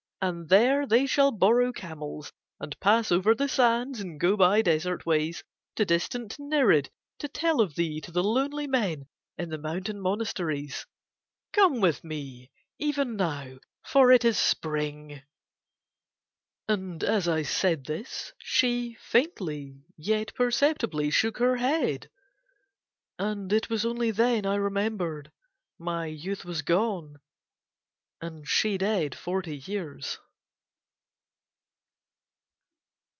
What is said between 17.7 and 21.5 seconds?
this she faintly yet perceptibly shook